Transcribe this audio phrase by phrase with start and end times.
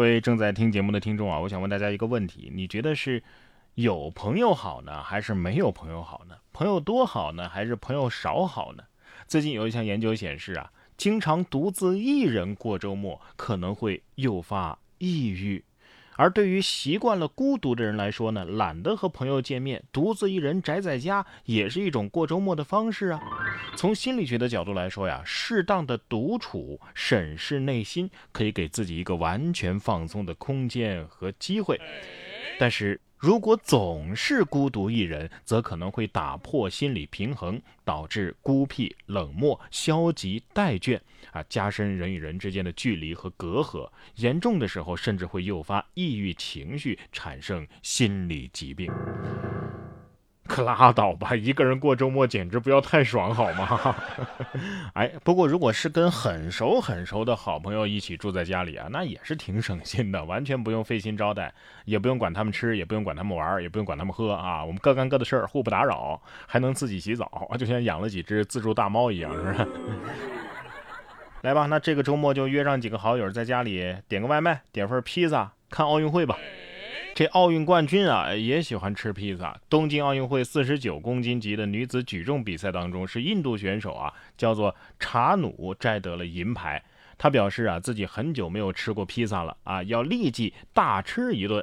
[0.00, 3.22] 各位正在听节目的听众啊，我想问大家一个问题：你觉得是
[3.74, 6.36] 有朋友好呢，还是没有朋友好呢？
[6.54, 8.84] 朋友多好呢，还是朋友少好呢？
[9.26, 15.62] 最近有一项研究显示啊，经常独自一人过周末可能会诱发抑郁。
[16.20, 23.18] 而对于习惯了孤独的人来说呢，懒得和朋友见面，独自一人宅在家也是一种过周末的方式啊。
[23.74, 31.80] 从心理学的角度来说呀，适当的独处、审视内心，可以给自己一个完全放松的空间和机会。
[32.58, 40.98] 但是，如果总是孤独一人，则可能会打破心理平衡，导致孤僻、冷漠、消极、怠倦，
[41.30, 48.90] 啊，加深人与人之间的距离和隔阂，严重的时候甚至会诱发抑郁情绪，产生心理疾病。
[50.50, 53.96] 可拉倒吧，一个人过周末简直不要太爽，好吗？
[54.94, 61.54] 哎，不过如果是跟很熟很熟的好朋友一起住在家里啊，那也是挺省心的，完全不用费心招待，
[61.84, 69.66] 也不用管他们吃，也不用管他们玩，也不用管他们喝啊，我们各干各的事儿，互不打扰，还能自己洗澡，就像养了几只自助大猫一样，是吧？
[71.42, 76.36] 来吧，那这个周末就约上几个好友在家里点个外卖，点份披萨，看奥运会吧。
[77.14, 79.58] 这奥运冠军啊，也喜欢吃披萨。
[79.68, 86.82] 东京奥运会四十九公斤级的女子举重比赛当中，是印度选手啊，叫做查努摘得了银牌。
[87.18, 91.62] 他表示啊，自己很久没有吃过披萨了啊，要立即大吃一顿。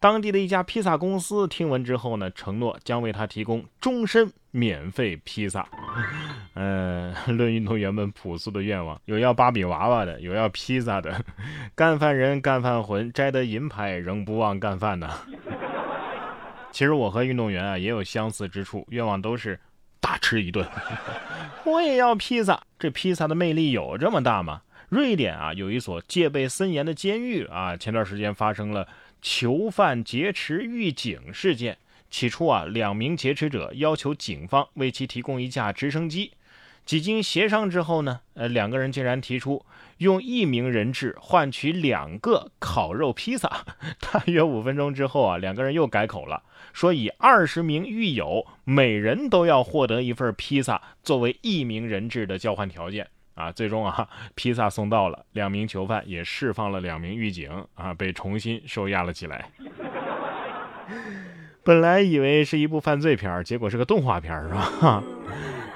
[0.00, 5.68] 当地的一家披萨公司听闻之后呢，承诺将为他提供终身免费披萨。
[6.54, 11.24] 嗯，论运动员们朴素的愿望，有要芭比娃娃的，有要披萨的。
[11.74, 15.10] 干饭人，干饭魂，摘得银牌仍不忘干饭呢。
[16.70, 19.58] 其实我和运动员啊也有相似之处，愿望都是
[20.00, 20.64] 大吃一顿。
[21.66, 24.62] 我也要披萨，这披萨的魅力有这么大吗？
[24.88, 28.86] 瑞典啊，有一所戒备森严的监狱啊，前段时间发生了
[29.20, 31.78] 囚犯劫持狱警事件。
[32.10, 36.32] 起初啊，两名劫持者要求警方为其提供一架直升机。
[36.84, 39.64] 几经协商之后呢，呃，两个人竟然提出
[39.98, 43.48] 用一名人质换取两个烤肉披萨。
[44.00, 53.08] 大约五分钟之后啊，两个人又改口了，说以二十名狱友每人都要获得一份披萨作为一名人质的交换条件。
[53.34, 59.50] 啊，最终啊，披萨送到了，两名囚犯也释放了两名狱警啊，被重新收押了起来。
[61.64, 65.02] 本来以为是一部犯罪片结果是个动画片是吧？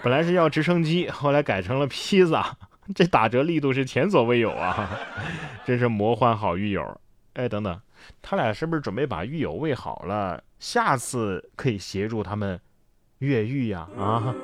[0.03, 2.56] 本来是要直升机，后来改成了披萨，
[2.94, 4.88] 这打折力度是前所未有啊！
[5.64, 7.00] 真是魔幻好狱友。
[7.34, 7.81] 哎，等等，
[8.22, 12.60] 他俩是不是准备把狱友喂好了，下次可以协助他们
[13.19, 13.88] 越狱呀？
[13.98, 14.34] 啊？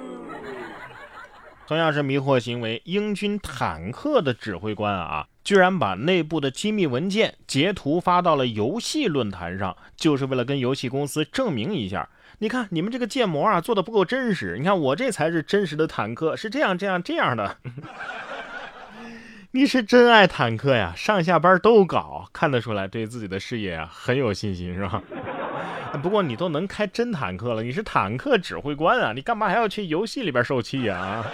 [1.66, 17.58] 同样是迷惑行为，英军坦克的指挥官啊，居然把内部的机密文件截图发到了游戏论坛上，就是为了跟游戏公司证明一下，你看你们这个建模啊做的不够真实，你看我这才是真实的坦克，是这样这样这样的。
[19.52, 25.00] 你是真爱坦克呀，上下班都搞，看得出来对自己的事业啊很有信心，是吧？
[26.02, 31.24] 不过你都能开真坦克了，你是坦克指挥官啊，你干嘛还要去游戏里边受气呀？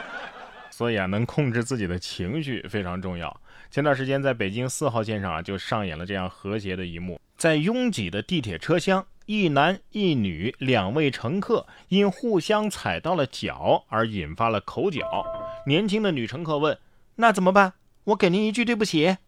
[0.71, 3.41] 所以啊，能控制自己的情绪非常重要。
[3.71, 15.25] 前段时间在北京四号线上啊，就上演了这样和谐的一幕：在拥挤的地铁车厢，一男一女两位乘客因互相踩到了脚而引发了口角。
[15.69, 16.77] 年轻的女乘客问
[17.15, 17.75] ：“那怎么办？
[18.03, 19.19] 我给您一句对不起。”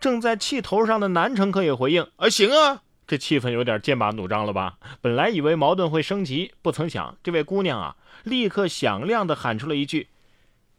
[0.00, 4.78] 正在气头上的男乘客也回应：“啊，行啊。”这气氛有点剑拔弩张了吧？
[5.02, 10.08] 本来以为矛盾会升级，不曾想这位姑娘啊，立刻响亮地喊出了一句。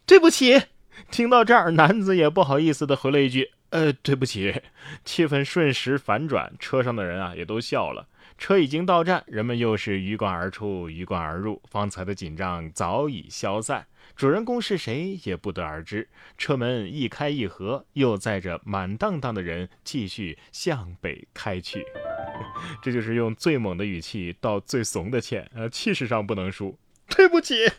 [0.08, 0.60] 对不起，
[1.12, 4.62] 听到这儿，男子也不好意思的回了一句：“呃，对不起。”
[5.06, 8.08] 气氛瞬时反转，车上的人啊也都笑了。
[8.38, 13.86] 车已经到站，人们又是鱼贯而出，鱼贯而入，方才的紧张早已消散。
[14.16, 16.10] 主人公是谁也不得而知。
[16.38, 21.86] 车门一开一合，又载着满当当的人继续向北开去。
[22.82, 26.78] 这就是用最猛的语气道最怂的歉，呃，气势上不能输。
[27.08, 27.70] 对不起。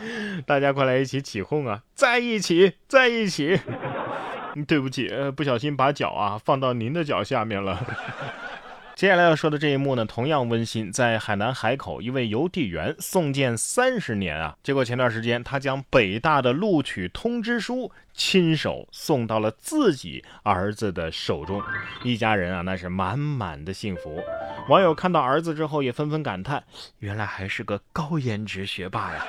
[0.46, 1.82] 大家快来一起起哄啊！
[1.94, 3.60] 在一起，在一起。
[4.66, 7.86] 对不起，呃不小心把脚啊放到您的脚下面了。
[8.96, 10.90] 接下来要说的这一幕呢，同样温馨。
[10.90, 21.62] 在海南海口，一位邮递员送件三十年啊，结果前段时间他将北大的录取通知书亲手送到了自己儿子的手中，
[22.02, 24.20] 一家人啊那是满满的幸福。
[24.68, 26.64] 网友看到儿子之后也纷纷感叹：
[26.98, 29.24] 原来还是个高颜值学霸呀。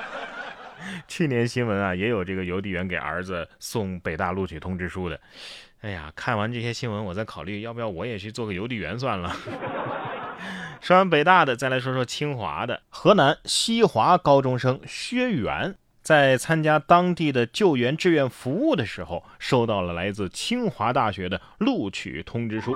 [1.08, 5.20] 去年新闻啊，也有这个邮递员给儿子送北大录取通知书的，
[5.82, 9.34] 哎呀，看完这些新闻，我在考虑要不要我也去做个邮递员算了。
[10.80, 12.82] 说完北大的，再来说说清华的。
[12.88, 22.74] 河南西华高中生薛元在参加当地的救援志愿服务的时候，收到了来自清华大学的录取通知书。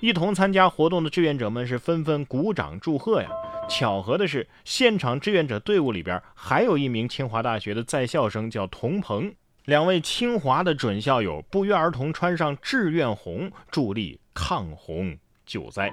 [0.00, 3.28] 一同参加活动的志愿者们是纷纷鼓掌祝贺呀。
[3.68, 9.34] 巧合的是，现场志愿者队伍里边还有一名清华大学的在校生，叫童鹏。
[9.64, 15.16] 两位清华的准校友不约而同穿上志愿红，助力抗洪
[15.46, 15.90] 救灾。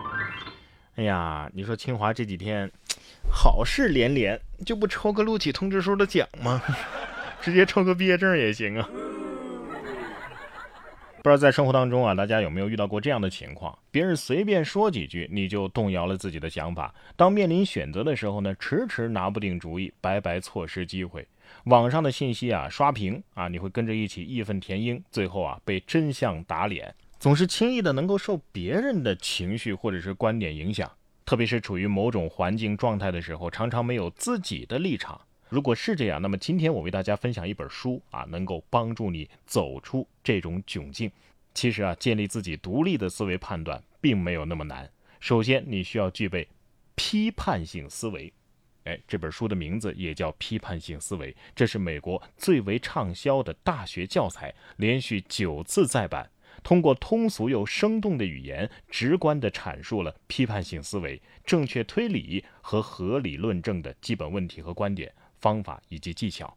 [0.95, 2.69] 哎呀，你说清华这几天
[3.31, 6.61] 好事连连，就不抽个录取通知书的奖吗？
[7.41, 8.87] 直接抽个毕业证也行啊。
[11.23, 13.77] 不知道在生活当中啊，大家有没有遇到过这样的情况？
[13.91, 16.91] 别人随便说几句，你就动摇了自己的想法。
[17.15, 21.27] 当面临选择的时候呢，迟迟拿不定主意，白白错失机会。
[21.65, 26.91] 网上的信息啊，刷屏啊，你会跟着一起义愤填膺，最后啊被真相打脸。
[27.19, 30.89] 总是轻易的能够受别人的情绪或者是观点影响，
[31.23, 35.21] 特别是处于某种环境状态的时候，常常没有自己的立场。
[35.51, 41.11] 如果是这样，那么今天我为大家分享一本书啊，能够帮助你走出这种窘境。
[41.53, 44.89] 其实啊，建立自己独立的思维判断并没有那么难。
[45.19, 46.47] 首先，你需要具备
[46.95, 48.31] 批判性思维。
[48.85, 56.31] 哎，这本书的名字也叫《批判性思维》，这是美国最为畅销的大学教材，连续九次再版。
[56.63, 66.55] 通过通俗又生动的语言，直观地阐述了批判性思维、正确推理和合理论证的基本问题和观点、方法以及技巧。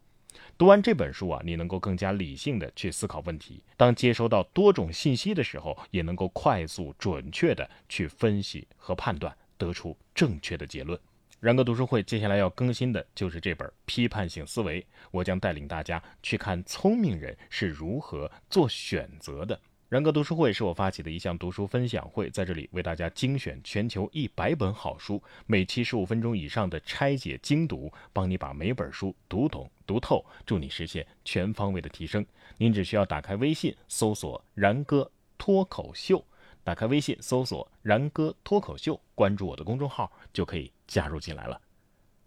[0.57, 3.61] 读完这本书啊，你能够更加理性地去思考问题。
[3.75, 10.99] 当接收到多种信息的时候，也能够快速准确地去分析和判断，得出正确的结论。
[11.39, 19.59] 然哥读书会接下来要更新的就是这本批判性思维，我将带领大家去看聪明人是如何做选择的。
[19.87, 32.25] 然哥读书会是我发起的一项读书分享会，在这里为大家精选全球一百本好书，每期十五分钟以上的拆解精读，帮你把每本书读懂读透，助你实现全方位的提升。
[32.57, 36.25] 您只需要打开微信搜索“然哥脱口秀”，
[36.65, 41.61] 打开微信搜索“然哥脱口秀”，关注我的公众号就可以加入进来了。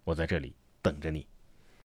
[0.05, 1.27] 我在这里等着你。